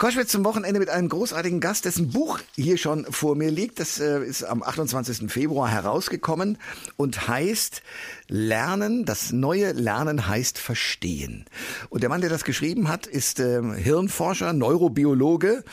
[0.00, 3.80] Koschwitz zum Wochenende mit einem großartigen Gast, dessen Buch hier schon vor mir liegt.
[3.80, 5.30] Das äh, ist am 28.
[5.30, 6.56] Februar herausgekommen
[6.96, 7.82] und heißt
[8.28, 9.04] Lernen.
[9.04, 11.44] Das neue Lernen heißt Verstehen.
[11.90, 15.64] Und der Mann, der das geschrieben hat, ist äh, Hirnforscher, Neurobiologe,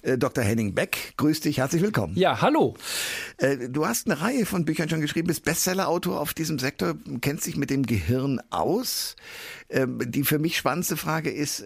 [0.00, 0.44] äh, Dr.
[0.44, 1.12] Henning Beck.
[1.18, 2.14] Grüß dich, herzlich willkommen.
[2.16, 2.76] Ja, hallo.
[3.36, 7.46] Äh, du hast eine Reihe von Büchern schon geschrieben, bist Bestsellerautor auf diesem Sektor, kennst
[7.46, 9.16] dich mit dem Gehirn aus.
[9.70, 11.64] Ähm, die für mich spannendste Frage ist,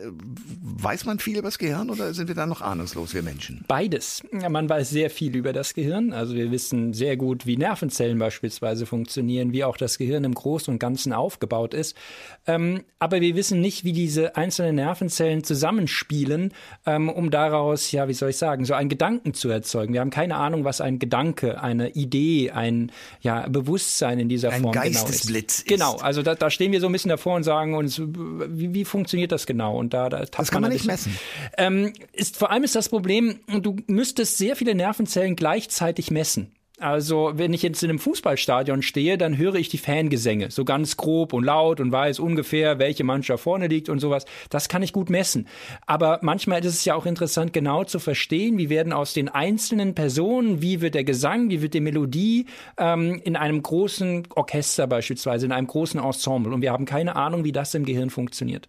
[0.80, 3.64] weiß man viel über das Gehirn oder sind wir da noch ahnungslos, wir Menschen?
[3.66, 4.23] Beides.
[4.30, 6.12] Man weiß sehr viel über das Gehirn.
[6.12, 10.72] Also wir wissen sehr gut, wie Nervenzellen beispielsweise funktionieren, wie auch das Gehirn im Großen
[10.72, 11.96] und Ganzen aufgebaut ist.
[12.46, 16.52] Ähm, aber wir wissen nicht, wie diese einzelnen Nervenzellen zusammenspielen,
[16.86, 19.92] ähm, um daraus, ja, wie soll ich sagen, so einen Gedanken zu erzeugen.
[19.92, 24.62] Wir haben keine Ahnung, was ein Gedanke, eine Idee, ein ja, Bewusstsein in dieser ein
[24.62, 25.98] Form Geistesblitz genau ist.
[25.98, 28.84] Genau, also da, da stehen wir so ein bisschen davor und sagen uns, wie, wie
[28.84, 29.77] funktioniert das genau?
[29.77, 31.16] Und da, da das kann man nicht messen.
[31.56, 36.52] Ähm, ist, vor allem ist das Problem, du müsstest sehr viele Nervenzellen gleichzeitig messen.
[36.80, 40.96] Also, wenn ich jetzt in einem Fußballstadion stehe, dann höre ich die Fangesänge, so ganz
[40.96, 44.27] grob und laut und weiß ungefähr, welche Mannschaft vorne liegt und sowas.
[44.48, 45.48] Das kann ich gut messen.
[45.86, 49.96] Aber manchmal ist es ja auch interessant, genau zu verstehen, wie werden aus den einzelnen
[49.96, 52.46] Personen, wie wird der Gesang, wie wird die Melodie
[52.77, 56.55] ähm, in einem großen Orchester beispielsweise, in einem großen Ensemble.
[56.55, 58.69] Und wir haben keine Ahnung, wie das im Gehirn funktioniert.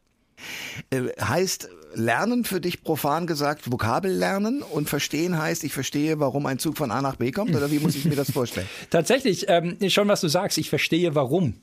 [0.89, 6.45] Äh, heißt, Lernen für dich profan gesagt Vokabel lernen und verstehen heißt, ich verstehe, warum
[6.45, 8.67] ein Zug von A nach B kommt oder wie muss ich mir das vorstellen?
[8.89, 11.55] Tatsächlich, ähm, schon was du sagst, ich verstehe warum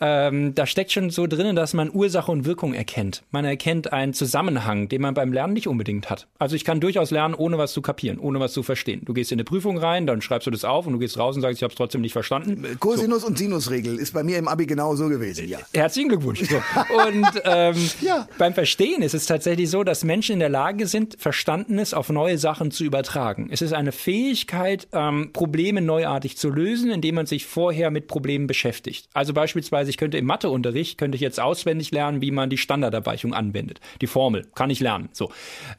[0.00, 3.22] ähm, da steckt schon so drinnen, dass man Ursache und Wirkung erkennt.
[3.30, 6.26] Man erkennt einen Zusammenhang, den man beim Lernen nicht unbedingt hat.
[6.38, 9.02] Also ich kann durchaus lernen, ohne was zu kapieren, ohne was zu verstehen.
[9.04, 11.36] Du gehst in eine Prüfung rein, dann schreibst du das auf und du gehst raus
[11.36, 12.76] und sagst, ich habe es trotzdem nicht verstanden.
[12.80, 13.28] Cosinus so.
[13.28, 15.58] und Sinusregel ist bei mir im Abi genau so gewesen, ja.
[15.72, 16.42] Herzlichen Glückwunsch.
[16.48, 16.56] So.
[17.06, 18.28] Und ähm, ja.
[18.38, 22.38] beim Verstehen ist es tatsächlich so, dass Menschen in der Lage sind, Verstandenes auf neue
[22.38, 23.48] Sachen zu übertragen.
[23.50, 28.46] Es ist eine Fähigkeit, ähm, Probleme neuartig zu lösen, indem man sich vorher mit Problemen
[28.46, 29.08] beschäftigt.
[29.12, 33.34] Also beispielsweise ich könnte im Matheunterricht, könnte ich jetzt auswendig lernen, wie man die Standardabweichung
[33.34, 33.80] anwendet.
[34.00, 35.08] Die Formel kann ich lernen.
[35.12, 35.30] So.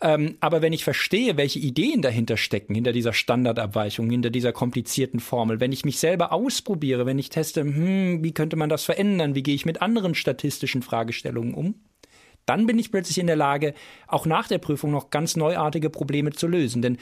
[0.01, 5.19] Ähm, aber wenn ich verstehe, welche Ideen dahinter stecken, hinter dieser Standardabweichung, hinter dieser komplizierten
[5.19, 9.35] Formel, wenn ich mich selber ausprobiere, wenn ich teste, hm, wie könnte man das verändern,
[9.35, 11.75] wie gehe ich mit anderen statistischen Fragestellungen um,
[12.45, 13.73] dann bin ich plötzlich in der Lage,
[14.07, 16.81] auch nach der Prüfung noch ganz neuartige Probleme zu lösen.
[16.81, 16.97] Denn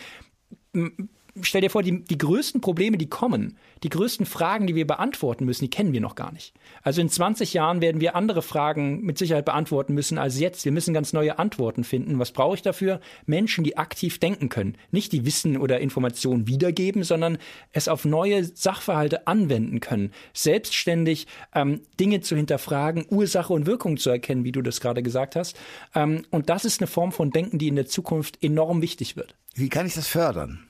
[1.41, 5.45] stell dir vor, die, die größten Probleme, die kommen, die größten Fragen, die wir beantworten
[5.45, 6.53] müssen, die kennen wir noch gar nicht.
[6.83, 10.63] Also in 20 Jahren werden wir andere Fragen mit Sicherheit beantworten müssen als jetzt.
[10.65, 12.19] Wir müssen ganz neue Antworten finden.
[12.19, 12.99] Was brauche ich dafür?
[13.25, 14.77] Menschen, die aktiv denken können.
[14.91, 17.37] Nicht die Wissen oder Informationen wiedergeben, sondern
[17.71, 20.11] es auf neue Sachverhalte anwenden können.
[20.33, 25.35] Selbstständig ähm, Dinge zu hinterfragen, Ursache und Wirkung zu erkennen, wie du das gerade gesagt
[25.35, 25.57] hast.
[25.95, 29.35] Ähm, und das ist eine Form von Denken, die in der Zukunft enorm wichtig wird.
[29.55, 30.65] Wie kann ich das fördern?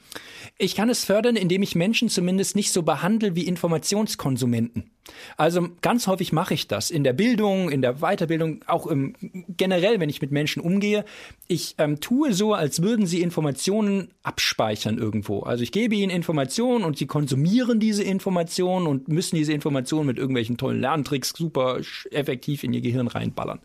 [0.63, 4.91] Ich kann es fördern, indem ich Menschen zumindest nicht so behandle wie Informationskonsumenten.
[5.35, 9.13] Also ganz häufig mache ich das in der Bildung, in der Weiterbildung, auch im,
[9.57, 11.03] generell, wenn ich mit Menschen umgehe.
[11.49, 15.41] Ich ähm, tue so, als würden sie Informationen abspeichern irgendwo.
[15.41, 20.17] Also ich gebe ihnen Informationen und sie konsumieren diese Informationen und müssen diese Informationen mit
[20.17, 21.81] irgendwelchen tollen Lerntricks super
[22.11, 23.59] effektiv in ihr Gehirn reinballern.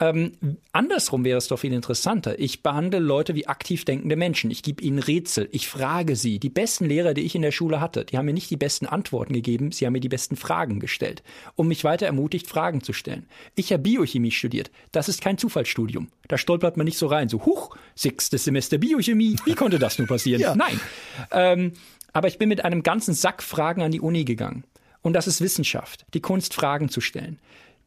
[0.00, 0.32] Ähm,
[0.72, 2.38] andersrum wäre es doch viel interessanter.
[2.38, 4.50] Ich behandle Leute wie aktiv denkende Menschen.
[4.50, 5.48] Ich gebe ihnen Rätsel.
[5.52, 6.38] Ich frage sie.
[6.38, 8.86] Die besten Lehrer, die ich in der Schule hatte, die haben mir nicht die besten
[8.86, 11.22] Antworten gegeben, sie haben mir die besten Fragen gestellt
[11.54, 13.26] und mich weiter ermutigt, Fragen zu stellen.
[13.54, 14.70] Ich habe Biochemie studiert.
[14.90, 16.08] Das ist kein Zufallsstudium.
[16.26, 19.36] Da stolpert man nicht so rein, so, huch, sechstes Semester Biochemie.
[19.44, 20.40] Wie konnte das nur passieren?
[20.40, 20.56] ja.
[20.56, 20.80] Nein.
[21.30, 21.72] Ähm,
[22.12, 24.64] aber ich bin mit einem ganzen Sack Fragen an die Uni gegangen.
[25.02, 27.38] Und das ist Wissenschaft, die Kunst, Fragen zu stellen.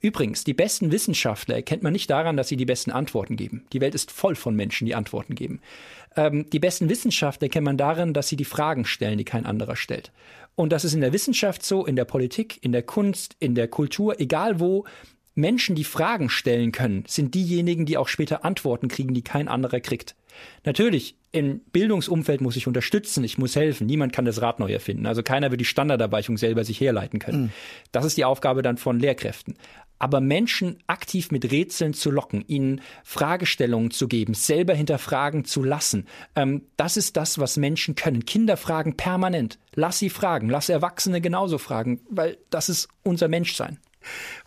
[0.01, 3.65] Übrigens, die besten Wissenschaftler erkennt man nicht daran, dass sie die besten Antworten geben.
[3.73, 5.61] Die Welt ist voll von Menschen, die Antworten geben.
[6.15, 9.75] Ähm, die besten Wissenschaftler erkennt man daran, dass sie die Fragen stellen, die kein anderer
[9.75, 10.11] stellt.
[10.55, 13.67] Und das ist in der Wissenschaft so, in der Politik, in der Kunst, in der
[13.67, 14.85] Kultur, egal wo.
[15.37, 19.81] Menschen, die Fragen stellen können, sind diejenigen, die auch später Antworten kriegen, die kein anderer
[19.81, 20.15] kriegt.
[20.63, 23.85] Natürlich, im Bildungsumfeld muss ich unterstützen, ich muss helfen.
[23.85, 25.05] Niemand kann das Rad neu erfinden.
[25.05, 27.41] Also keiner wird die Standardabweichung selber sich herleiten können.
[27.43, 27.51] Mhm.
[27.91, 29.55] Das ist die Aufgabe dann von Lehrkräften
[29.99, 36.07] aber Menschen aktiv mit Rätseln zu locken, ihnen Fragestellungen zu geben, selber hinterfragen zu lassen,
[36.35, 38.25] ähm, das ist das, was Menschen können.
[38.25, 39.59] Kinder fragen permanent.
[39.73, 43.79] Lass sie fragen, lass Erwachsene genauso fragen, weil das ist unser Menschsein.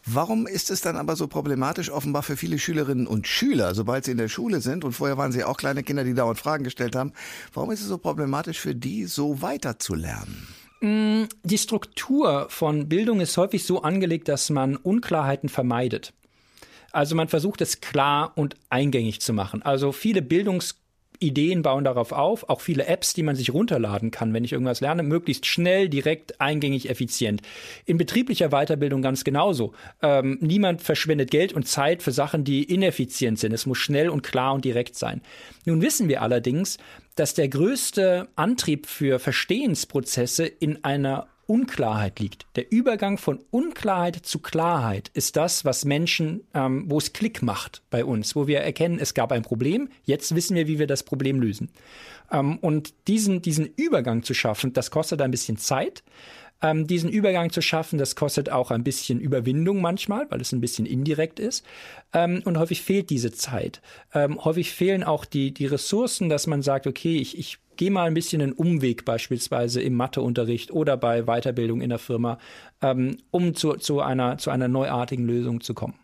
[0.04, 4.12] Warum ist es dann aber so problematisch offenbar für viele Schülerinnen und Schüler, sobald sie
[4.12, 6.96] in der Schule sind, und vorher waren sie auch kleine Kinder, die dauernd Fragen gestellt
[6.96, 7.12] haben,
[7.52, 10.46] warum ist es so problematisch für die, so weiter zu lernen?
[10.48, 16.12] Mm, die Struktur von Bildung ist häufig so angelegt, dass man Unklarheiten vermeidet.
[16.92, 19.62] Also man versucht es klar und eingängig zu machen.
[19.62, 20.76] Also viele Bildungs
[21.20, 24.80] Ideen bauen darauf auf, auch viele Apps, die man sich runterladen kann, wenn ich irgendwas
[24.80, 27.42] lerne, möglichst schnell, direkt, eingängig, effizient.
[27.86, 29.72] In betrieblicher Weiterbildung ganz genauso.
[30.00, 33.52] Ähm, niemand verschwendet Geld und Zeit für Sachen, die ineffizient sind.
[33.52, 35.22] Es muss schnell und klar und direkt sein.
[35.64, 36.78] Nun wissen wir allerdings,
[37.18, 42.46] dass der größte Antrieb für Verstehensprozesse in einer Unklarheit liegt.
[42.56, 47.82] Der Übergang von Unklarheit zu Klarheit ist das, was Menschen, ähm, wo es Klick macht
[47.88, 51.02] bei uns, wo wir erkennen, es gab ein Problem, jetzt wissen wir, wie wir das
[51.02, 51.70] Problem lösen.
[52.30, 56.04] Ähm, und diesen, diesen Übergang zu schaffen, das kostet ein bisschen Zeit.
[56.60, 60.60] Ähm, diesen Übergang zu schaffen, das kostet auch ein bisschen Überwindung manchmal, weil es ein
[60.60, 61.64] bisschen indirekt ist.
[62.12, 63.80] Ähm, und häufig fehlt diese Zeit.
[64.12, 68.06] Ähm, häufig fehlen auch die, die Ressourcen, dass man sagt, okay, ich, ich geh mal
[68.06, 72.38] ein bisschen einen Umweg beispielsweise im Matheunterricht oder bei Weiterbildung in der Firma,
[72.82, 75.94] ähm, um zu, zu, einer, zu einer neuartigen Lösung zu kommen.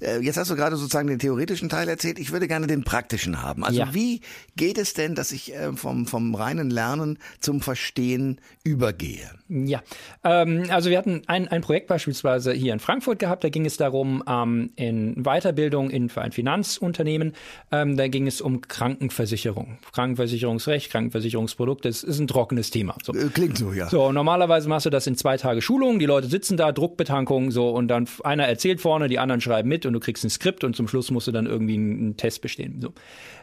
[0.00, 2.18] Äh, jetzt hast du gerade sozusagen den theoretischen Teil erzählt.
[2.18, 3.64] Ich würde gerne den praktischen haben.
[3.64, 3.94] Also ja.
[3.94, 4.20] wie
[4.56, 9.30] geht es denn, dass ich äh, vom, vom reinen Lernen zum Verstehen übergehe?
[9.48, 9.82] Ja,
[10.24, 13.44] ähm, also wir hatten ein, ein Projekt beispielsweise hier in Frankfurt gehabt.
[13.44, 17.34] Da ging es darum, ähm, in Weiterbildung in, für ein Finanzunternehmen,
[17.70, 19.78] ähm, da ging es um Krankenversicherung.
[19.92, 22.96] Krankenversicherungsrecht, Krankenversicherungsprodukt, das ist ein trockenes Thema.
[23.02, 23.12] So.
[23.14, 23.88] Äh, klingt so, ja.
[23.88, 25.98] So, normalerweise machst du das in zwei Tage Schulung.
[25.98, 29.68] Die Leute sitzen da, Druckbetankung, so, und dann einer erzählt vorne, die anderen schreiben schreiben
[29.68, 32.40] mit und du kriegst ein Skript und zum Schluss musst du dann irgendwie einen Test
[32.40, 32.80] bestehen.
[32.80, 32.92] So.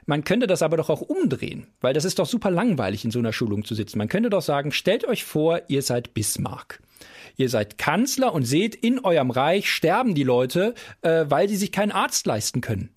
[0.05, 3.19] Man könnte das aber doch auch umdrehen, weil das ist doch super langweilig, in so
[3.19, 3.99] einer Schulung zu sitzen.
[3.99, 6.81] Man könnte doch sagen, stellt euch vor, ihr seid Bismarck.
[7.37, 11.71] Ihr seid Kanzler und seht, in eurem Reich sterben die Leute, äh, weil sie sich
[11.71, 12.89] keinen Arzt leisten können.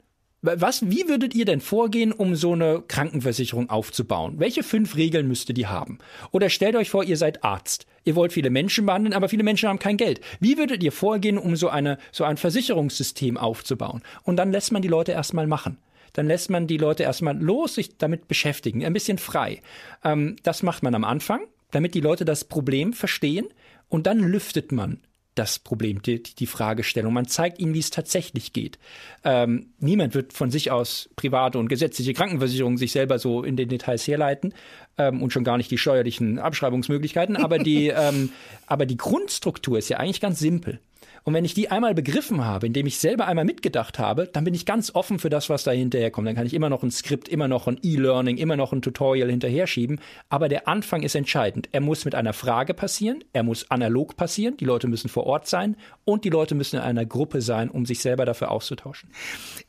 [0.45, 4.41] Was, wie würdet ihr denn vorgehen, um so eine Krankenversicherung aufzubauen?
[4.41, 5.99] Welche fünf Regeln müsstet ihr haben?
[6.33, 7.87] Oder stellt euch vor, ihr seid Arzt.
[8.03, 10.21] Ihr wollt viele Menschen behandeln, aber viele Menschen haben kein Geld.
[10.41, 14.03] Wie würdet ihr vorgehen, um so eine, so ein Versicherungssystem aufzubauen?
[14.25, 15.79] Und dann lässt man die Leute erstmal machen
[16.15, 19.63] dann lässt man die Leute erstmal los, sich damit beschäftigen, ein bisschen frei.
[20.05, 21.41] Ähm, das macht man am Anfang,
[21.71, 23.47] damit die Leute das Problem verstehen
[23.89, 25.01] und dann lüftet man
[25.35, 27.13] das Problem, die, die Fragestellung.
[27.13, 28.79] Man zeigt ihnen, wie es tatsächlich geht.
[29.25, 33.69] Ähm, niemand wird von sich aus private und gesetzliche Krankenversicherungen sich selber so in den
[33.69, 34.53] Details herleiten
[34.99, 37.37] ähm, und schon gar nicht die steuerlichen Abschreibungsmöglichkeiten.
[37.37, 38.31] Aber die, ähm,
[38.67, 40.81] aber die Grundstruktur ist ja eigentlich ganz simpel.
[41.25, 44.55] Und wenn ich die einmal begriffen habe, indem ich selber einmal mitgedacht habe, dann bin
[44.55, 46.27] ich ganz offen für das, was da hinterher kommt.
[46.27, 49.31] Dann kann ich immer noch ein Skript, immer noch ein E-Learning, immer noch ein Tutorial
[49.31, 50.01] hinterher schieben.
[50.29, 51.69] Aber der Anfang ist entscheidend.
[51.73, 55.47] Er muss mit einer Frage passieren, er muss analog passieren, die Leute müssen vor Ort
[55.47, 59.11] sein und die Leute müssen in einer Gruppe sein, um sich selber dafür auszutauschen.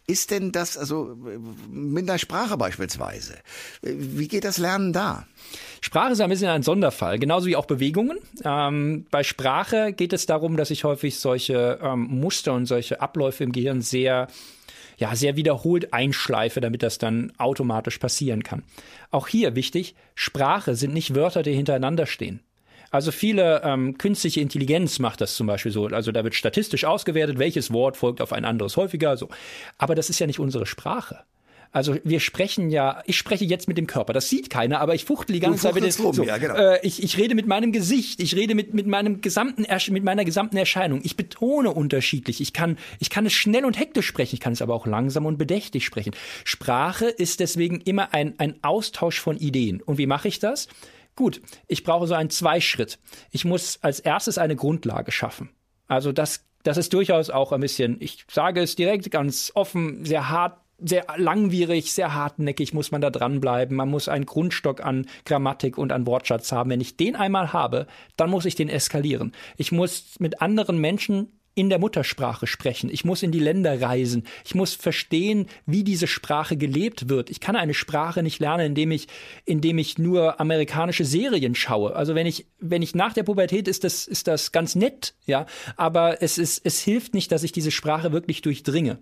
[0.06, 1.16] Ist denn das, also
[1.70, 3.36] mit einer Sprache beispielsweise,
[3.82, 5.26] wie geht das Lernen da?
[5.80, 8.18] Sprache ist ein bisschen ein Sonderfall, genauso wie auch Bewegungen.
[8.44, 13.46] Ähm, bei Sprache geht es darum, dass ich häufig solche ähm, Muster und solche Abläufe
[13.46, 14.28] im Gehirn sehr
[14.98, 18.64] ja, sehr wiederholt einschleife, damit das dann automatisch passieren kann.
[19.10, 22.42] Auch hier wichtig, Sprache sind nicht Wörter, die hintereinander stehen.
[22.94, 25.88] Also viele ähm, künstliche Intelligenz macht das zum Beispiel so.
[25.88, 29.18] Also da wird statistisch ausgewertet, welches Wort folgt auf ein anderes häufiger.
[29.18, 29.30] So.
[29.80, 31.22] Aber das ist ja nicht unsere Sprache.
[31.72, 35.06] Also wir sprechen ja, ich spreche jetzt mit dem Körper, das sieht keiner, aber ich
[35.06, 36.54] fuchtel die ganze Zeit mit dem, so, ja, genau.
[36.54, 40.24] äh, ich, ich rede mit meinem Gesicht, ich rede mit, mit meinem gesamten, mit meiner
[40.24, 41.02] gesamten Erscheinung.
[41.04, 42.42] Ich betone unterschiedlich.
[42.42, 45.26] Ich kann, ich kann es schnell und hektisch sprechen, ich kann es aber auch langsam
[45.26, 46.14] und bedächtig sprechen.
[46.44, 49.82] Sprache ist deswegen immer ein, ein Austausch von Ideen.
[49.82, 50.68] Und wie mache ich das?
[51.16, 53.00] Gut, ich brauche so einen Zweischritt.
[53.32, 55.50] Ich muss als erstes eine Grundlage schaffen.
[55.88, 60.30] Also das, das ist durchaus auch ein bisschen, ich sage es direkt ganz offen, sehr
[60.30, 63.78] hart sehr langwierig, sehr hartnäckig muss man da dranbleiben.
[63.78, 66.70] Man muss einen Grundstock an Grammatik und an Wortschatz haben.
[66.70, 69.34] Wenn ich den einmal habe, dann muss ich den eskalieren.
[69.56, 72.90] Ich muss mit anderen Menschen in der Muttersprache sprechen.
[72.92, 74.24] Ich muss in die Länder reisen.
[74.44, 77.30] Ich muss verstehen, wie diese Sprache gelebt wird.
[77.30, 79.08] Ich kann eine Sprache nicht lernen, indem ich,
[79.46, 81.96] indem ich nur amerikanische Serien schaue.
[81.96, 85.46] Also wenn ich, wenn ich nach der Pubertät ist das, ist das ganz nett, ja.
[85.78, 88.98] Aber es ist, es hilft nicht, dass ich diese Sprache wirklich durchdringe.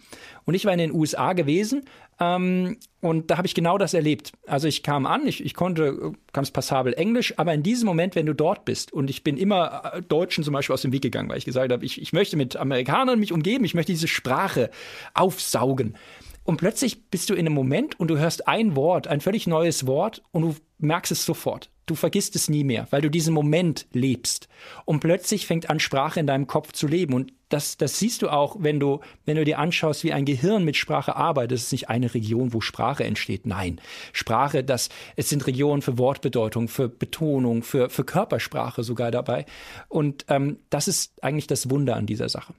[0.45, 1.83] Und ich war in den USA gewesen
[2.21, 4.31] ähm, und da habe ich genau das erlebt.
[4.45, 8.13] Also ich kam an, ich, ich konnte äh, ganz passabel Englisch, aber in diesem Moment,
[8.13, 11.01] wenn du dort bist, und ich bin immer äh, Deutschen zum Beispiel aus dem Weg
[11.01, 14.07] gegangen, weil ich gesagt habe, ich, ich möchte mit Amerikanern mich umgeben, ich möchte diese
[14.07, 14.69] Sprache
[15.15, 15.97] aufsaugen.
[16.43, 19.87] Und plötzlich bist du in einem Moment und du hörst ein Wort, ein völlig neues
[19.87, 21.70] Wort und du merkst es sofort.
[21.85, 24.47] Du vergisst es nie mehr, weil du diesen Moment lebst.
[24.85, 27.13] Und plötzlich fängt an, Sprache in deinem Kopf zu leben.
[27.13, 30.63] Und das, das siehst du auch, wenn du, wenn du dir anschaust, wie ein Gehirn
[30.63, 31.57] mit Sprache arbeitet.
[31.57, 33.45] Es ist nicht eine Region, wo Sprache entsteht.
[33.45, 33.81] Nein.
[34.13, 39.45] Sprache, das, es sind Regionen für Wortbedeutung, für Betonung, für, für Körpersprache sogar dabei.
[39.89, 42.53] Und ähm, das ist eigentlich das Wunder an dieser Sache.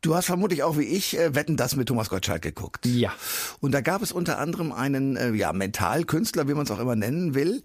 [0.00, 2.86] Du hast vermutlich auch wie ich äh, Wetten das mit Thomas Gottschalk geguckt.
[2.86, 3.12] Ja.
[3.58, 6.94] Und da gab es unter anderem einen äh, ja, Mentalkünstler, wie man es auch immer
[6.94, 7.64] nennen will,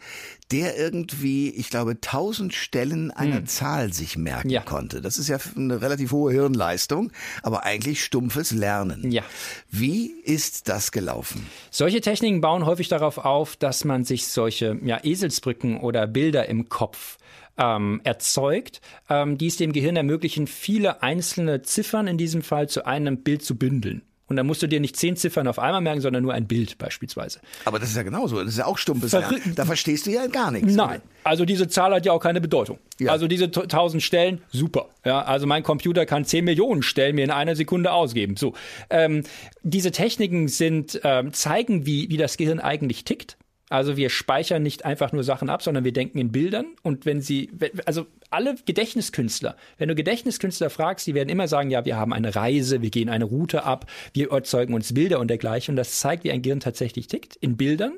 [0.51, 3.45] der irgendwie, ich glaube, tausend Stellen einer hm.
[3.45, 4.61] Zahl sich merken ja.
[4.61, 4.99] konnte.
[4.99, 7.11] Das ist ja eine relativ hohe Hirnleistung,
[7.43, 9.11] aber eigentlich stumpfes Lernen.
[9.11, 9.21] Ja.
[9.69, 11.45] Wie ist das gelaufen?
[11.69, 16.67] Solche Techniken bauen häufig darauf auf, dass man sich solche ja, Eselsbrücken oder Bilder im
[16.67, 17.17] Kopf
[17.57, 22.85] ähm, erzeugt, ähm, die es dem Gehirn ermöglichen, viele einzelne Ziffern in diesem Fall zu
[22.85, 24.03] einem Bild zu bündeln.
[24.33, 26.77] Und dann musst du dir nicht zehn Ziffern auf einmal merken, sondern nur ein Bild
[26.77, 27.39] beispielsweise.
[27.65, 28.39] Aber das ist ja genauso.
[28.39, 30.73] Das ist ja auch stumpes Verrü Da verstehst du ja gar nichts.
[30.73, 31.01] Nein.
[31.23, 32.79] Also diese Zahl hat ja auch keine Bedeutung.
[32.99, 33.11] Ja.
[33.11, 34.87] Also diese tausend Stellen, super.
[35.05, 38.37] Ja, also mein Computer kann zehn Millionen Stellen mir in einer Sekunde ausgeben.
[38.37, 38.53] So.
[38.89, 39.23] Ähm,
[39.61, 43.37] diese Techniken sind, ähm, zeigen, wie, wie das Gehirn eigentlich tickt.
[43.69, 46.67] Also wir speichern nicht einfach nur Sachen ab, sondern wir denken in Bildern.
[46.83, 47.49] Und wenn sie,
[47.85, 52.35] also alle Gedächtniskünstler, wenn du Gedächtniskünstler fragst, die werden immer sagen, ja, wir haben eine
[52.35, 55.73] Reise, wir gehen eine Route ab, wir erzeugen uns Bilder und dergleichen.
[55.73, 57.93] Und das zeigt, wie ein Gehirn tatsächlich tickt, in Bildern,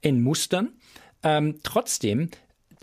[0.00, 0.72] in Mustern.
[1.22, 2.30] Ähm, trotzdem,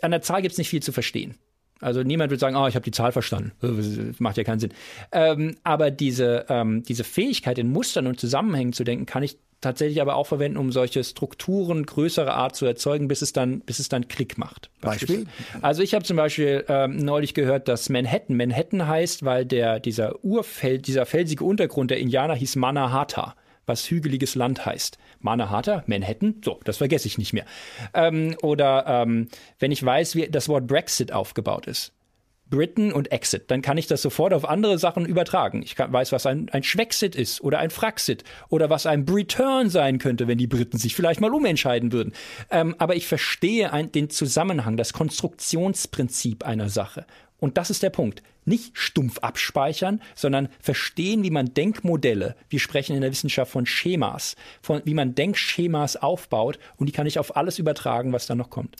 [0.01, 1.35] an der Zahl gibt es nicht viel zu verstehen.
[1.81, 3.51] Also niemand wird sagen, oh, ich habe die Zahl verstanden.
[3.59, 4.73] Das macht ja keinen Sinn.
[5.11, 10.01] Ähm, aber diese, ähm, diese Fähigkeit, in Mustern und Zusammenhängen zu denken, kann ich tatsächlich
[10.01, 13.89] aber auch verwenden, um solche Strukturen größerer Art zu erzeugen, bis es dann, bis es
[13.89, 14.69] dann Klick macht.
[14.81, 15.27] Beispiel?
[15.61, 20.23] Also ich habe zum Beispiel ähm, neulich gehört, dass Manhattan Manhattan heißt, weil der dieser
[20.23, 23.35] Urfeld, dieser felsige Untergrund der Indianer hieß Manahata
[23.67, 24.97] was hügeliges Land heißt.
[25.19, 27.45] Manahata, Manhattan, so, das vergesse ich nicht mehr.
[27.93, 29.27] Ähm, oder ähm,
[29.59, 31.93] wenn ich weiß, wie das Wort Brexit aufgebaut ist.
[32.51, 33.49] Britain und Exit.
[33.49, 35.63] Dann kann ich das sofort auf andere Sachen übertragen.
[35.63, 39.71] Ich kann, weiß, was ein, ein Schwexit ist oder ein Fraxit oder was ein Return
[39.71, 42.13] sein könnte, wenn die Briten sich vielleicht mal umentscheiden würden.
[42.51, 47.07] Ähm, aber ich verstehe ein, den Zusammenhang, das Konstruktionsprinzip einer Sache.
[47.39, 52.95] Und das ist der Punkt nicht stumpf abspeichern, sondern verstehen, wie man Denkmodelle, wir sprechen
[52.95, 57.35] in der Wissenschaft von Schemas, von wie man Denkschemas aufbaut und die kann ich auf
[57.37, 58.75] alles übertragen, was da noch kommt.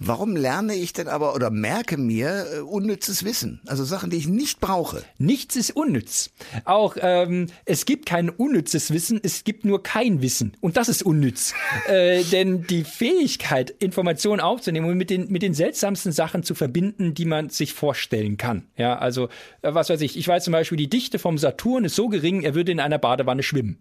[0.00, 3.60] Warum lerne ich denn aber oder merke mir äh, unnützes Wissen?
[3.66, 5.04] Also Sachen, die ich nicht brauche.
[5.18, 6.30] Nichts ist unnütz.
[6.64, 11.04] Auch ähm, es gibt kein unnützes Wissen, es gibt nur kein Wissen und das ist
[11.04, 11.54] unnütz.
[11.86, 17.14] äh, denn die Fähigkeit, Informationen aufzunehmen und mit den, mit den seltsamsten Sachen zu verbinden,
[17.14, 18.66] die man sich vorstellen kann.
[18.76, 19.28] Ja, also, äh,
[19.74, 22.54] was weiß ich, ich weiß zum Beispiel, die Dichte vom Saturn ist so gering, er
[22.54, 23.78] würde in einer Badewanne schwimmen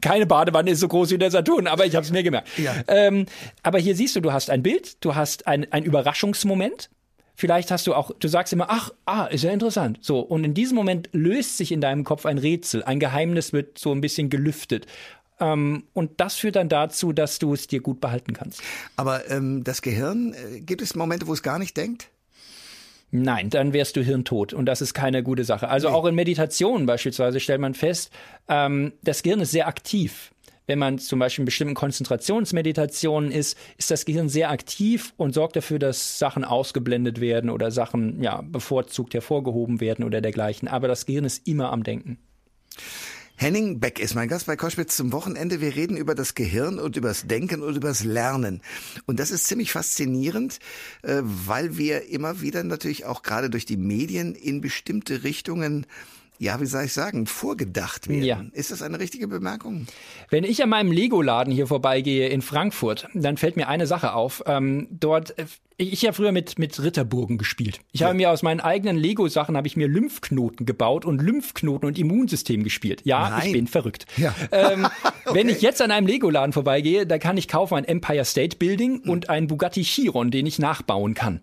[0.00, 2.48] keine Badewanne ist so groß wie der Saturn, aber ich habe es mir gemerkt.
[2.58, 2.74] Ja.
[2.88, 3.26] Ähm,
[3.62, 6.90] aber hier siehst du, du hast ein Bild, du hast ein, ein Überraschungsmoment.
[7.36, 9.98] Vielleicht hast du auch, du sagst immer, ach, ah, ist ja interessant.
[10.02, 13.78] So, und in diesem Moment löst sich in deinem Kopf ein Rätsel, ein Geheimnis wird
[13.78, 14.86] so ein bisschen gelüftet.
[15.40, 18.62] Ähm, und das führt dann dazu, dass du es dir gut behalten kannst.
[18.96, 22.10] Aber ähm, das Gehirn, äh, gibt es Momente, wo es gar nicht denkt?
[23.16, 25.68] Nein, dann wärst du hirntot und das ist keine gute Sache.
[25.68, 25.94] Also nee.
[25.94, 28.10] auch in Meditationen beispielsweise stellt man fest,
[28.48, 30.32] ähm, das Gehirn ist sehr aktiv.
[30.66, 35.54] Wenn man zum Beispiel in bestimmten Konzentrationsmeditationen ist, ist das Gehirn sehr aktiv und sorgt
[35.54, 40.66] dafür, dass Sachen ausgeblendet werden oder Sachen ja bevorzugt hervorgehoben werden oder dergleichen.
[40.66, 42.18] Aber das Gehirn ist immer am Denken.
[43.36, 45.60] Henning Beck ist mein Gast bei Koschwitz zum Wochenende.
[45.60, 48.62] Wir reden über das Gehirn und über das Denken und über das Lernen.
[49.06, 50.60] Und das ist ziemlich faszinierend,
[51.02, 55.86] äh, weil wir immer wieder natürlich auch gerade durch die Medien in bestimmte Richtungen
[56.38, 58.24] ja, wie soll ich sagen, vorgedacht werden.
[58.24, 58.44] Ja.
[58.52, 59.86] Ist das eine richtige Bemerkung?
[60.30, 64.42] Wenn ich an meinem Lego-Laden hier vorbeigehe in Frankfurt, dann fällt mir eine Sache auf.
[64.46, 67.80] Ähm, dort, äh, ich habe früher mit, mit Ritterburgen gespielt.
[67.92, 68.08] Ich ja.
[68.08, 72.64] habe mir aus meinen eigenen Lego-Sachen habe ich mir Lymphknoten gebaut und Lymphknoten und Immunsystem
[72.64, 73.02] gespielt.
[73.04, 73.42] Ja, Nein.
[73.46, 74.06] ich bin verrückt.
[74.16, 74.34] Ja.
[74.50, 74.86] Ähm,
[75.24, 75.34] okay.
[75.34, 79.02] Wenn ich jetzt an einem Lego-Laden vorbeigehe, da kann ich kaufen ein Empire State Building
[79.04, 79.10] hm.
[79.10, 81.40] und einen Bugatti Chiron, den ich nachbauen kann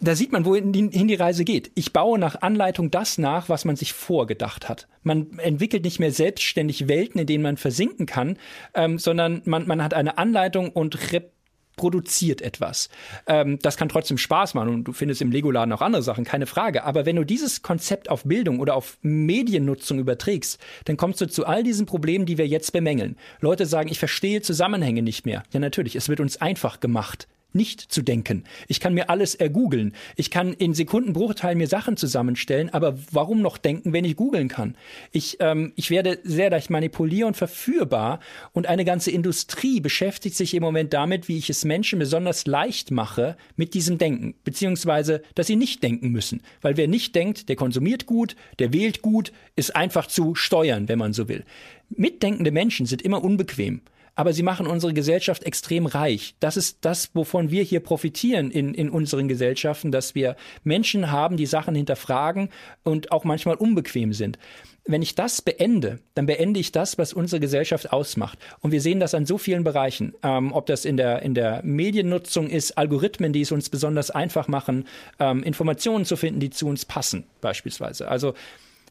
[0.00, 1.72] da sieht man, wohin die, die Reise geht.
[1.74, 4.86] Ich baue nach Anleitung das nach, was man sich vorgedacht hat.
[5.02, 8.38] Man entwickelt nicht mehr selbstständig Welten, in denen man versinken kann,
[8.74, 12.90] ähm, sondern man, man hat eine Anleitung und reproduziert etwas.
[13.26, 16.46] Ähm, das kann trotzdem Spaß machen und du findest im Legoladen auch andere Sachen, keine
[16.46, 16.84] Frage.
[16.84, 21.44] Aber wenn du dieses Konzept auf Bildung oder auf Mediennutzung überträgst, dann kommst du zu
[21.44, 23.16] all diesen Problemen, die wir jetzt bemängeln.
[23.40, 25.42] Leute sagen, ich verstehe Zusammenhänge nicht mehr.
[25.52, 28.44] Ja, natürlich, es wird uns einfach gemacht nicht zu denken.
[28.66, 29.94] Ich kann mir alles ergoogeln.
[30.16, 34.76] Ich kann in Sekundenbruchteilen mir Sachen zusammenstellen, aber warum noch denken, wenn ich googeln kann?
[35.12, 38.20] Ich, ähm, ich werde sehr leicht manipulierbar und verführbar
[38.52, 42.90] und eine ganze Industrie beschäftigt sich im Moment damit, wie ich es Menschen besonders leicht
[42.90, 46.42] mache mit diesem Denken, beziehungsweise, dass sie nicht denken müssen.
[46.60, 50.98] Weil wer nicht denkt, der konsumiert gut, der wählt gut, ist einfach zu steuern, wenn
[50.98, 51.44] man so will.
[51.88, 53.80] Mitdenkende Menschen sind immer unbequem
[54.18, 56.34] aber sie machen unsere Gesellschaft extrem reich.
[56.40, 60.34] Das ist das, wovon wir hier profitieren in, in unseren Gesellschaften, dass wir
[60.64, 62.48] Menschen haben, die Sachen hinterfragen
[62.82, 64.36] und auch manchmal unbequem sind.
[64.84, 68.40] Wenn ich das beende, dann beende ich das, was unsere Gesellschaft ausmacht.
[68.58, 70.14] Und wir sehen das an so vielen Bereichen.
[70.24, 74.48] Ähm, ob das in der, in der Mediennutzung ist, Algorithmen, die es uns besonders einfach
[74.48, 74.88] machen,
[75.20, 78.08] ähm, Informationen zu finden, die zu uns passen, beispielsweise.
[78.08, 78.34] Also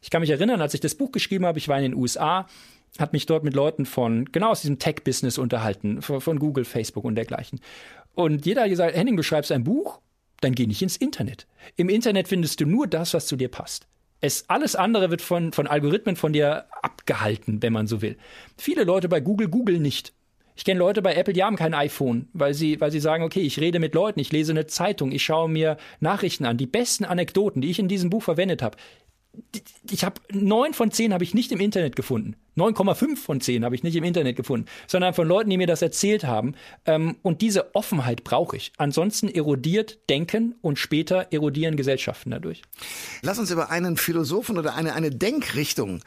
[0.01, 2.47] ich kann mich erinnern, als ich das Buch geschrieben habe, ich war in den USA,
[2.99, 7.03] hat mich dort mit Leuten von genau aus diesem Tech-Business unterhalten, von, von, Google, Facebook
[7.03, 7.59] und dergleichen.
[8.13, 9.99] Und jeder hat gesagt, Henning, du schreibst ein Buch,
[10.41, 11.47] dann geh nicht ins Internet.
[11.75, 13.87] Im Internet findest du nur das, was zu dir passt.
[14.19, 18.17] Es, alles andere wird von, von Algorithmen von dir abgehalten, wenn man so will.
[18.57, 20.13] Viele Leute bei Google Google nicht.
[20.55, 23.41] Ich kenne Leute bei Apple, die haben kein iPhone, weil sie, weil sie sagen, okay,
[23.41, 26.57] ich rede mit Leuten, ich lese eine Zeitung, ich schaue mir Nachrichten an.
[26.57, 28.75] Die besten Anekdoten, die ich in diesem Buch verwendet habe,
[29.91, 32.35] ich habe neun von zehn habe ich nicht im Internet gefunden.
[32.57, 35.81] 9,5 von 10 habe ich nicht im Internet gefunden, sondern von Leuten, die mir das
[35.81, 36.55] erzählt haben.
[36.85, 38.71] Ähm, und diese Offenheit brauche ich.
[38.77, 42.63] Ansonsten erodiert Denken und später erodieren Gesellschaften dadurch.
[43.21, 46.01] Lass uns über einen Philosophen oder eine, eine Denkrichtung,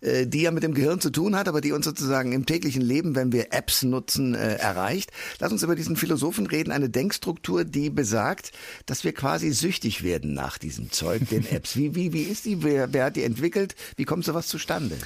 [0.00, 2.82] äh, die ja mit dem Gehirn zu tun hat, aber die uns sozusagen im täglichen
[2.82, 5.10] Leben, wenn wir Apps nutzen, äh, erreicht.
[5.38, 8.52] Lass uns über diesen Philosophen reden, eine Denkstruktur, die besagt,
[8.86, 11.76] dass wir quasi süchtig werden nach diesem Zeug, den Apps.
[11.76, 12.62] Wie, wie, wie ist die?
[12.62, 13.74] Wer, wer hat die entwickelt?
[13.96, 14.96] Wie kommt sowas zustande?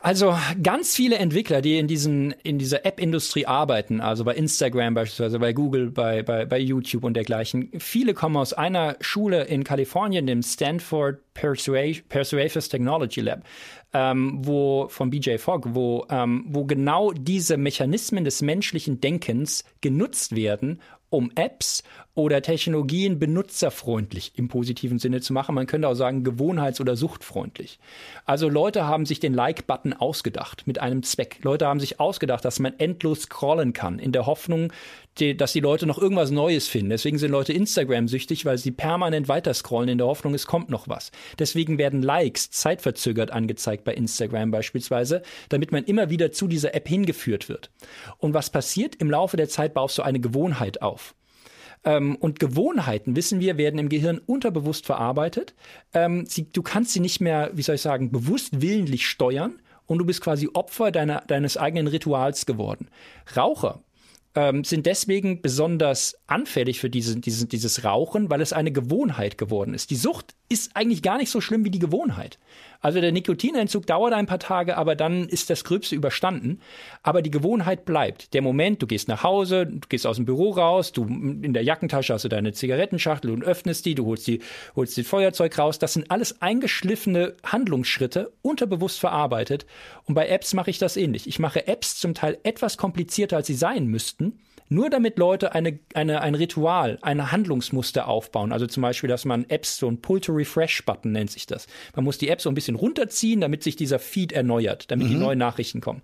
[0.00, 5.38] Also ganz viele Entwickler, die in diesen in dieser App-Industrie arbeiten, also bei Instagram beispielsweise,
[5.38, 10.26] bei Google, bei, bei, bei YouTube und dergleichen, viele kommen aus einer Schule in Kalifornien,
[10.26, 13.44] dem Stanford Persuasive Technology Lab,
[13.92, 20.34] ähm, wo von BJ Fogg, wo, ähm, wo genau diese Mechanismen des menschlichen Denkens genutzt
[20.34, 21.82] werden, um Apps
[22.14, 25.54] oder Technologien benutzerfreundlich im positiven Sinne zu machen.
[25.54, 27.80] Man könnte auch sagen gewohnheits- oder suchtfreundlich.
[28.24, 31.38] Also Leute haben sich den Like-Button ausgedacht mit einem Zweck.
[31.42, 34.72] Leute haben sich ausgedacht, dass man endlos scrollen kann, in der Hoffnung,
[35.18, 36.90] die, dass die Leute noch irgendwas Neues finden.
[36.90, 40.88] Deswegen sind Leute Instagram-süchtig, weil sie permanent weiter scrollen in der Hoffnung, es kommt noch
[40.88, 41.10] was.
[41.40, 46.88] Deswegen werden Likes zeitverzögert angezeigt bei Instagram beispielsweise, damit man immer wieder zu dieser App
[46.88, 47.70] hingeführt wird.
[48.18, 48.94] Und was passiert?
[48.96, 51.14] Im Laufe der Zeit baust du eine Gewohnheit auf.
[51.84, 55.54] Ähm, und Gewohnheiten, wissen wir, werden im Gehirn unterbewusst verarbeitet.
[55.92, 59.98] Ähm, sie, du kannst sie nicht mehr, wie soll ich sagen, bewusst willentlich steuern und
[59.98, 62.88] du bist quasi Opfer deiner, deines eigenen Rituals geworden.
[63.36, 63.80] Raucher
[64.34, 69.74] ähm, sind deswegen besonders anfällig für diese, diese, dieses Rauchen, weil es eine Gewohnheit geworden
[69.74, 69.90] ist.
[69.90, 72.38] Die Sucht ist eigentlich gar nicht so schlimm wie die Gewohnheit.
[72.80, 76.60] Also der Nikotinentzug dauert ein paar Tage, aber dann ist das Gröbste überstanden.
[77.02, 78.34] Aber die Gewohnheit bleibt.
[78.34, 81.64] Der Moment, du gehst nach Hause, du gehst aus dem Büro raus, du in der
[81.64, 84.40] Jackentasche hast du deine Zigarettenschachtel und öffnest die, du holst die,
[84.76, 85.78] holst das Feuerzeug raus.
[85.78, 89.64] Das sind alles eingeschliffene Handlungsschritte, unterbewusst verarbeitet.
[90.04, 91.26] Und bei Apps mache ich das ähnlich.
[91.26, 94.23] Ich mache Apps zum Teil etwas komplizierter, als sie sein müssten
[94.68, 98.52] nur damit Leute eine, eine, ein Ritual, ein Handlungsmuster aufbauen.
[98.52, 101.66] Also zum Beispiel, dass man Apps, so ein Pull-to-Refresh-Button nennt sich das.
[101.94, 105.10] Man muss die App so ein bisschen runterziehen, damit sich dieser Feed erneuert, damit mhm.
[105.10, 106.02] die neuen Nachrichten kommen.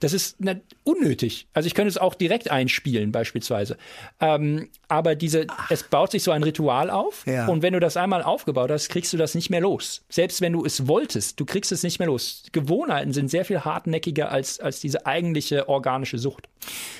[0.00, 1.46] Das ist na, unnötig.
[1.52, 3.76] Also ich könnte es auch direkt einspielen, beispielsweise.
[4.20, 7.24] Ähm, aber diese, es baut sich so ein Ritual auf.
[7.26, 7.46] Ja.
[7.46, 10.04] Und wenn du das einmal aufgebaut hast, kriegst du das nicht mehr los.
[10.08, 12.44] Selbst wenn du es wolltest, du kriegst es nicht mehr los.
[12.52, 16.48] Gewohnheiten sind sehr viel hartnäckiger als, als diese eigentliche organische Sucht.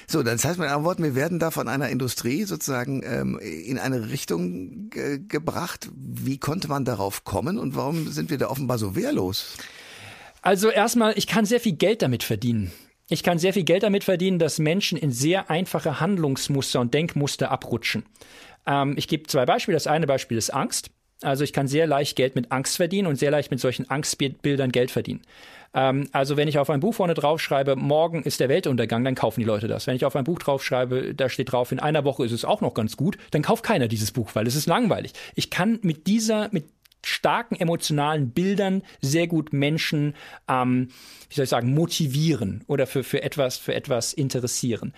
[0.06, 3.78] So, das heißt mit anderen Worten, wir werden da von einer Industrie sozusagen ähm, in
[3.78, 5.88] eine Richtung ge gebracht.
[5.94, 9.56] Wie konnte man darauf kommen und warum sind wir da offenbar so wehrlos?
[10.42, 12.72] Also erstmal, ich kann sehr viel Geld damit verdienen.
[13.08, 17.50] Ich kann sehr viel Geld damit verdienen, dass Menschen in sehr einfache Handlungsmuster und Denkmuster
[17.50, 18.04] abrutschen.
[18.66, 19.76] Ähm, ich gebe zwei Beispiele.
[19.76, 20.90] Das eine Beispiel ist Angst.
[21.22, 24.72] Also ich kann sehr leicht Geld mit Angst verdienen und sehr leicht mit solchen Angstbildern
[24.72, 25.22] Geld verdienen.
[25.74, 29.40] Ähm, also wenn ich auf ein Buch vorne draufschreibe, morgen ist der Weltuntergang, dann kaufen
[29.40, 29.86] die Leute das.
[29.86, 32.60] Wenn ich auf ein Buch draufschreibe, da steht drauf, in einer Woche ist es auch
[32.60, 35.12] noch ganz gut, dann kauft keiner dieses Buch, weil es ist langweilig.
[35.34, 36.64] Ich kann mit dieser, mit
[37.04, 40.14] starken emotionalen Bildern sehr gut Menschen,
[40.48, 40.88] ähm,
[41.28, 44.92] wie soll ich sagen, motivieren oder für, für etwas, für etwas interessieren.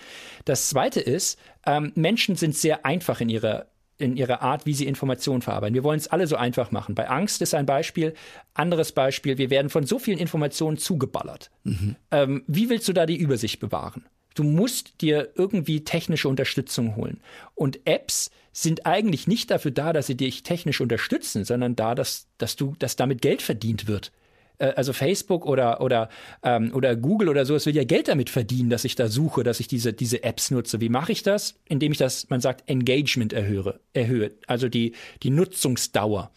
[0.44, 3.66] Das zweite ist, ähm, Menschen sind sehr einfach in ihrer
[4.02, 5.74] in ihrer Art, wie sie Informationen verarbeiten.
[5.74, 6.94] Wir wollen es alle so einfach machen.
[6.94, 8.14] Bei Angst ist ein Beispiel.
[8.54, 11.50] Anderes Beispiel, wir werden von so vielen Informationen zugeballert.
[11.64, 11.96] Mhm.
[12.10, 14.04] Ähm, wie willst du da die Übersicht bewahren?
[14.34, 17.20] Du musst dir irgendwie technische Unterstützung holen.
[17.54, 22.26] Und Apps sind eigentlich nicht dafür da, dass sie dich technisch unterstützen, sondern da, dass,
[22.38, 24.12] dass du, dass damit Geld verdient wird.
[24.62, 26.08] Äh, also Facebook oder, oder,
[26.42, 29.42] ähm, oder Google oder so, es will ja Geld damit verdienen, dass ich da suche,
[29.42, 30.80] dass ich diese, diese Apps nutze.
[30.80, 31.58] Wie mache ich das?
[31.68, 36.30] Indem ich das, man sagt, Engagement erhöhe, erhöhe also die, die Nutzungsdauer.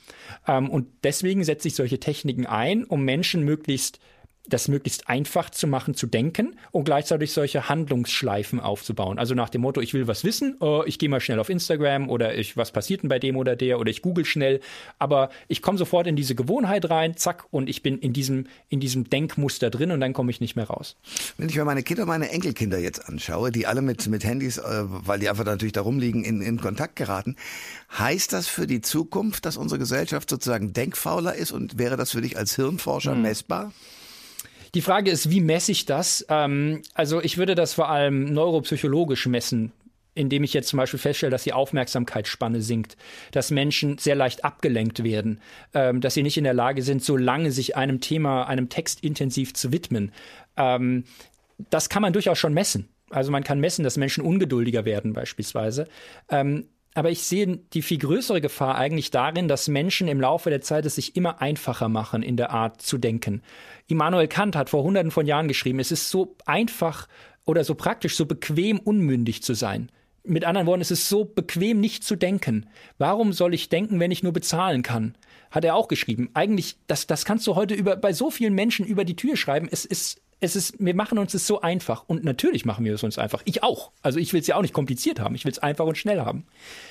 [0.47, 3.99] Ähm, und deswegen setze ich solche Techniken ein, um Menschen möglichst
[4.47, 9.19] das möglichst einfach zu machen, zu denken und gleichzeitig solche Handlungsschleifen aufzubauen.
[9.19, 12.09] Also nach dem Motto, ich will was wissen, oh, ich gehe mal schnell auf Instagram
[12.09, 14.59] oder ich, was passiert denn bei dem oder der oder ich google schnell,
[14.99, 18.79] aber ich komme sofort in diese Gewohnheit rein, zack, und ich bin in diesem, in
[18.79, 20.95] diesem Denkmuster drin und dann komme ich nicht mehr raus.
[21.37, 24.83] Wenn ich mir meine Kinder, meine Enkelkinder jetzt anschaue, die alle mit, mit Handys, äh,
[24.85, 27.35] weil die einfach natürlich da rumliegen, in, in Kontakt geraten,
[27.97, 32.21] heißt das für die Zukunft, dass unsere Gesellschaft sozusagen denkfauler ist und wäre das für
[32.21, 33.21] dich als Hirnforscher hm.
[33.21, 33.71] messbar?
[34.75, 36.25] Die Frage ist, wie messe ich das?
[36.29, 39.71] Ähm, also ich würde das vor allem neuropsychologisch messen
[40.15, 42.95] indem ich jetzt zum Beispiel feststelle, dass die Aufmerksamkeitsspanne sinkt,
[43.31, 45.41] dass Menschen sehr leicht abgelenkt werden,
[45.73, 49.03] ähm, dass sie nicht in der Lage sind, so lange sich einem Thema, einem Text
[49.03, 50.13] intensiv zu widmen.
[50.55, 51.03] Ähm,
[51.69, 52.87] das kann man durchaus schon messen.
[53.09, 55.87] Also man kann messen, dass Menschen ungeduldiger werden beispielsweise.
[56.29, 60.61] Ähm, aber ich sehe die viel größere Gefahr eigentlich darin, dass Menschen im Laufe der
[60.61, 63.41] Zeit es sich immer einfacher machen, in der Art zu denken.
[63.87, 67.07] Immanuel Kant hat vor hunderten von Jahren geschrieben, es ist so einfach
[67.45, 69.91] oder so praktisch, so bequem, unmündig zu sein.
[70.23, 72.65] Mit anderen Worten, es ist so bequem, nicht zu denken.
[72.97, 75.15] Warum soll ich denken, wenn ich nur bezahlen kann?
[75.51, 76.29] Hat er auch geschrieben.
[76.33, 79.67] Eigentlich, das, das kannst du heute über, bei so vielen Menschen über die Tür schreiben.
[79.69, 82.05] Es ist es ist, wir machen uns es so einfach.
[82.07, 83.41] Und natürlich machen wir es uns einfach.
[83.45, 83.91] Ich auch.
[84.01, 85.35] Also ich will es ja auch nicht kompliziert haben.
[85.35, 86.45] Ich will es einfach und schnell haben.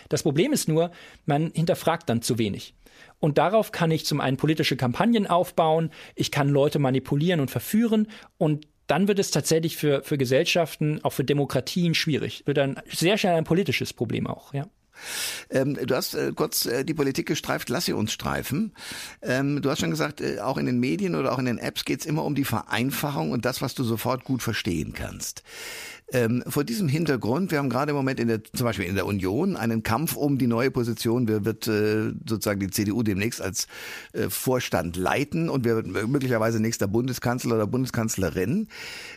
[0.09, 0.91] Das Problem ist nur,
[1.25, 2.75] man hinterfragt dann zu wenig.
[3.21, 5.91] Und darauf kann ich zum einen politische Kampagnen aufbauen.
[6.15, 8.09] Ich kann Leute manipulieren und verführen.
[8.37, 12.43] Und dann wird es tatsächlich für, für Gesellschaften, auch für Demokratien schwierig.
[12.47, 14.67] Wird dann sehr schnell ein politisches Problem auch, ja.
[15.51, 18.73] Ähm, du hast äh, kurz äh, die Politik gestreift, lass sie uns streifen.
[19.23, 21.85] Ähm, du hast schon gesagt, äh, auch in den Medien oder auch in den Apps
[21.85, 25.43] geht es immer um die Vereinfachung und das, was du sofort gut verstehen kannst.
[26.15, 29.05] Ähm, vor diesem Hintergrund, wir haben gerade im Moment in der, zum Beispiel in der
[29.05, 31.27] Union einen Kampf um die neue Position.
[31.27, 33.67] Wer wird äh, sozusagen die CDU demnächst als
[34.13, 38.69] äh, Vorstand leiten und wer wird möglicherweise nächster Bundeskanzler oder Bundeskanzlerin.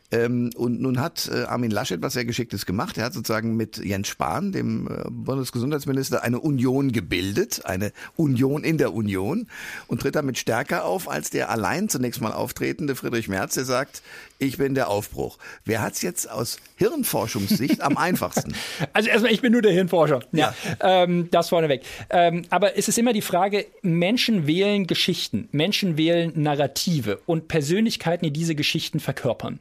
[0.09, 2.97] Ähm, und nun hat äh, Armin Laschet was sehr Geschicktes gemacht.
[2.97, 8.79] Er hat sozusagen mit Jens Spahn, dem äh, Bundesgesundheitsminister, eine Union gebildet, eine Union in
[8.79, 9.45] der Union
[9.85, 14.01] und tritt damit stärker auf als der allein zunächst mal auftretende Friedrich Merz, der sagt,
[14.39, 15.37] ich bin der Aufbruch.
[15.65, 18.53] Wer hat's jetzt aus Hirnforschungssicht am einfachsten?
[18.93, 20.19] Also erstmal, ich bin nur der Hirnforscher.
[20.31, 20.53] Ja.
[20.79, 21.03] ja.
[21.03, 21.81] Ähm, das vorneweg.
[22.09, 28.25] Ähm, aber es ist immer die Frage, Menschen wählen Geschichten, Menschen wählen Narrative und Persönlichkeiten,
[28.25, 29.59] die diese Geschichten verkörpern.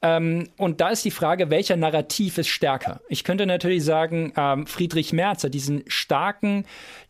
[0.00, 3.00] Ähm, und da ist die Frage, welcher Narrativ ist stärker?
[3.08, 6.66] Ich könnte natürlich sagen, ähm, Friedrich Merz hat diesen starken,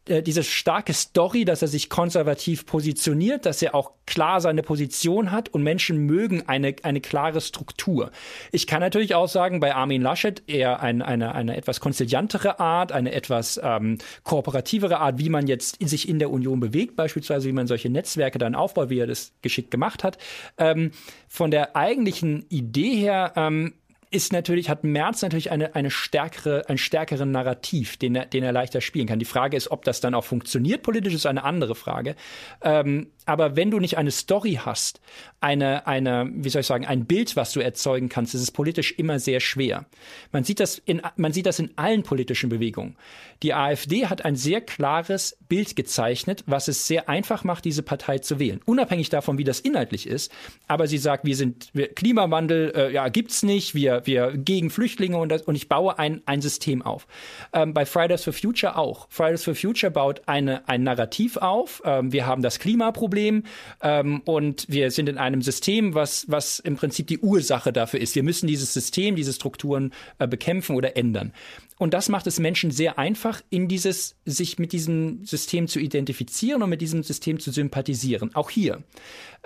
[0.09, 5.33] äh, diese starke Story, dass er sich konservativ positioniert, dass er auch klar seine Position
[5.33, 8.11] hat und Menschen mögen eine, eine klare Struktur.
[8.53, 12.91] Ich kann natürlich auch sagen, bei Armin Laschet eher ein, eine, eine etwas konziliantere Art,
[12.91, 17.49] eine etwas ähm, kooperativere Art, wie man jetzt in sich in der Union bewegt, beispielsweise
[17.49, 20.17] wie man solche Netzwerke dann aufbaut, wie er das geschickt gemacht hat.
[20.57, 20.93] Ähm,
[21.29, 23.75] von der eigentlichen Idee her ähm,
[24.11, 28.53] ist natürlich, hat Merz natürlich eine, eine stärkere, ein stärkeren Narrativ, den er, den er
[28.53, 29.19] leichter spielen kann.
[29.19, 32.15] Die Frage ist, ob das dann auch funktioniert politisch, ist eine andere Frage.
[32.63, 35.03] Ähm, aber wenn du nicht eine Story hast,
[35.41, 38.93] eine, eine, wie soll ich sagen, ein Bild, was du erzeugen kannst, ist es politisch
[38.93, 39.85] immer sehr schwer.
[40.33, 42.97] Man sieht das in, man sieht das in allen politischen Bewegungen.
[43.43, 48.19] Die AfD hat ein sehr klares Bild gezeichnet, was es sehr einfach macht, diese Partei
[48.19, 48.61] zu wählen.
[48.65, 50.33] Unabhängig davon, wie das inhaltlich ist.
[50.67, 55.19] Aber sie sagt, wir sind, wir, Klimawandel, äh, ja, gibt's nicht, wir, wir gegen Flüchtlinge
[55.19, 57.07] und, das, und ich baue ein, ein System auf.
[57.53, 59.07] Ähm, bei Fridays for Future auch.
[59.11, 61.83] Fridays for Future baut eine, ein Narrativ auf.
[61.85, 63.43] Ähm, wir haben das Klimaproblem Problem
[63.83, 68.15] ähm, und wir sind in einem System, was, was im Prinzip die Ursache dafür ist.
[68.15, 71.33] Wir müssen dieses System, diese Strukturen äh, bekämpfen oder ändern.
[71.79, 76.63] Und das macht es Menschen sehr einfach, in dieses, sich mit diesem System zu identifizieren
[76.63, 78.35] und mit diesem System zu sympathisieren.
[78.35, 78.83] Auch hier.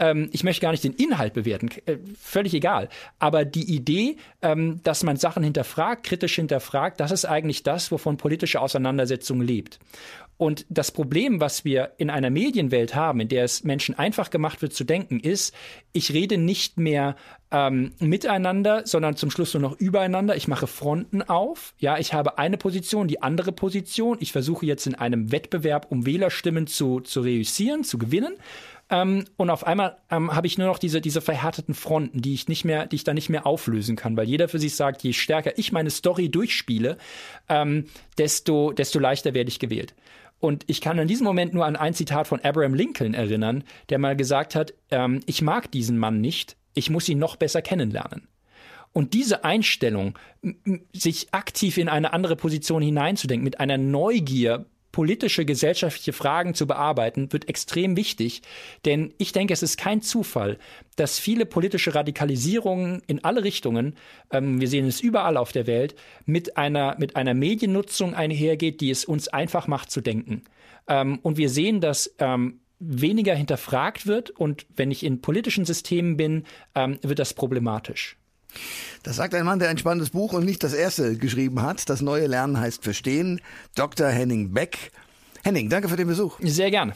[0.03, 2.89] Ähm, ich möchte gar nicht den Inhalt bewerten, äh, völlig egal.
[3.21, 8.17] Aber die Idee, ähm, dass man Sachen hinterfragt, kritisch hinterfragt, das ist eigentlich das, wovon
[8.17, 9.79] politische Auseinandersetzung lebt.
[10.39, 14.61] Und das Problem, was wir in einer Medienwelt haben, in der es Menschen einfach gemacht
[14.61, 15.55] wird zu denken, ist,
[15.93, 17.15] ich rede nicht mehr
[17.53, 20.35] ähm, miteinander, sondern zum Schluss nur noch übereinander.
[20.35, 21.75] Ich mache Fronten auf.
[21.79, 24.17] Ja, ich habe eine Position, die andere Position.
[24.19, 28.35] Ich versuche jetzt in einem Wettbewerb, um Wählerstimmen zu, zu reüssieren, zu gewinnen.
[28.91, 32.49] Ähm, und auf einmal ähm, habe ich nur noch diese, diese verhärteten Fronten, die ich
[32.49, 35.13] nicht mehr, die ich da nicht mehr auflösen kann, weil jeder für sich sagt, je
[35.13, 36.99] stärker ich meine Story durchspiele,
[37.49, 37.87] ähm,
[38.19, 39.95] desto, desto leichter werde ich gewählt.
[40.41, 43.99] Und ich kann in diesem Moment nur an ein Zitat von Abraham Lincoln erinnern, der
[43.99, 48.27] mal gesagt hat, ähm, ich mag diesen Mann nicht, ich muss ihn noch besser kennenlernen.
[48.93, 50.19] Und diese Einstellung,
[50.93, 57.33] sich aktiv in eine andere Position hineinzudenken, mit einer Neugier, politische, gesellschaftliche Fragen zu bearbeiten,
[57.33, 58.43] wird extrem wichtig.
[58.85, 60.59] Denn ich denke, es ist kein Zufall,
[60.97, 63.97] dass viele politische Radikalisierungen in alle Richtungen,
[64.31, 65.95] ähm, wir sehen es überall auf der Welt,
[66.27, 70.45] mit einer, mit einer Mediennutzung einhergeht, die es uns einfach macht zu denken.
[70.87, 76.17] Ähm, und wir sehen, dass ähm, weniger hinterfragt wird und wenn ich in politischen Systemen
[76.17, 78.17] bin, ähm, wird das problematisch.
[79.03, 81.89] Das sagt ein Mann, der ein spannendes Buch und nicht das erste geschrieben hat.
[81.89, 83.41] Das neue Lernen heißt Verstehen.
[83.75, 84.09] Dr.
[84.09, 84.93] Henning Beck.
[85.45, 86.39] Henning, danke für den Besuch.
[86.41, 86.93] Sehr gerne.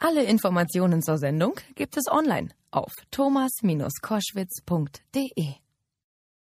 [0.00, 5.69] Alle Informationen zur Sendung gibt es online auf thomas-koschwitz.de.